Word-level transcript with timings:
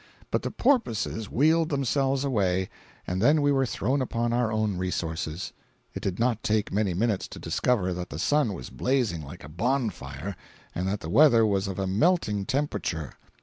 But 0.31 0.41
the 0.41 0.49
porpoises 0.49 1.29
wheeled 1.29 1.69
themselves 1.69 2.23
away, 2.25 2.69
and 3.05 3.21
then 3.21 3.39
we 3.39 3.51
were 3.51 3.67
thrown 3.67 4.01
upon 4.01 4.33
our 4.33 4.51
own 4.51 4.77
resources. 4.79 5.53
It 5.93 6.01
did 6.01 6.17
not 6.17 6.41
take 6.41 6.73
many 6.73 6.95
minutes 6.95 7.27
to 7.27 7.37
discover 7.37 7.93
that 7.93 8.09
the 8.09 8.17
sun 8.17 8.55
was 8.55 8.71
blazing 8.71 9.21
like 9.23 9.43
a 9.43 9.47
bonfire, 9.47 10.35
and 10.73 10.87
that 10.87 11.01
the 11.01 11.09
weather 11.11 11.45
was 11.45 11.67
of 11.67 11.77
a 11.77 11.85
melting 11.85 12.47
temperature. 12.47 13.13